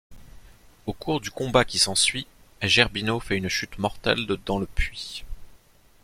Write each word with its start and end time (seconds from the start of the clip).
Au 0.87 0.93
cours 0.93 1.21
du 1.21 1.29
combat 1.29 1.63
qui 1.63 1.77
s'ensuit, 1.77 2.25
Gerbino 2.63 3.19
fait 3.19 3.37
une 3.37 3.49
chute 3.49 3.77
mortelle 3.77 4.25
dans 4.47 4.57
le 4.57 4.65
puits. 4.65 5.23